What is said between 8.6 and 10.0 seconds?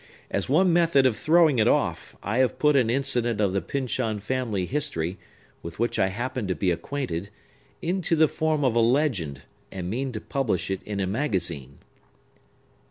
of a legend, and